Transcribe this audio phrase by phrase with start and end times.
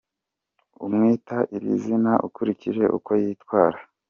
[0.85, 3.77] Umwita iri zina ukurikije uko yitwara.